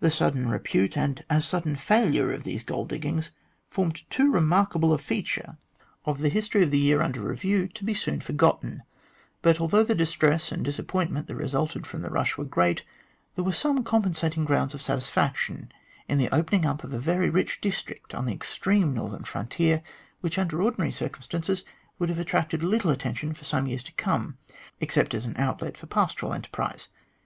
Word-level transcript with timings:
The 0.00 0.10
sudden 0.10 0.48
repute 0.48 0.96
and 0.96 1.24
as 1.30 1.44
sudden 1.46 1.76
failure 1.76 2.32
of 2.32 2.42
these 2.42 2.64
gold 2.64 2.88
diggings 2.88 3.30
formed 3.70 4.02
too 4.10 4.32
remarkable 4.32 4.92
a 4.92 4.98
feature 4.98 5.58
of 6.04 6.18
the 6.18 6.28
history 6.28 6.64
of 6.64 6.72
the 6.72 6.80
THE 6.80 6.90
HOST 6.90 6.94
OF 6.94 6.98
DISAPPOINTED 6.98 6.98
DIGGERS 6.98 6.98
127 6.98 6.98
year 6.98 7.02
under 7.02 7.30
review 7.62 7.68
to 7.68 7.84
be 7.84 7.94
soon 7.94 8.20
forgotten; 8.20 8.82
but, 9.42 9.60
although 9.60 9.84
the 9.84 9.94
distress 9.94 10.50
and 10.50 10.64
disappointment 10.64 11.28
that 11.28 11.36
resulted 11.36 11.86
from 11.86 12.02
the 12.02 12.10
rush 12.10 12.36
were 12.36 12.44
great, 12.44 12.82
there 13.36 13.44
were 13.44 13.52
some 13.52 13.84
compensating 13.84 14.44
grounds 14.44 14.74
of 14.74 14.82
satis 14.82 15.08
faction 15.08 15.70
in 16.08 16.18
the 16.18 16.28
opening 16.34 16.66
up 16.66 16.82
of 16.82 16.92
a 16.92 16.98
very 16.98 17.30
rich 17.30 17.60
district 17.60 18.16
on 18.16 18.26
the 18.26 18.32
extreme 18.34 18.92
northern 18.92 19.22
frontier, 19.22 19.84
which, 20.20 20.36
under 20.36 20.60
ordinary 20.60 20.90
circum 20.90 21.22
stances, 21.22 21.64
would 22.00 22.08
have 22.08 22.18
attracted 22.18 22.58
but 22.58 22.66
little 22.70 22.90
attention 22.90 23.32
for 23.32 23.44
some 23.44 23.68
years 23.68 23.84
to 23.84 23.92
come, 23.92 24.36
except 24.80 25.14
as 25.14 25.24
an 25.24 25.36
outlet 25.36 25.76
for 25.76 25.86
pastoral 25.86 26.34
enterprise. 26.34 26.88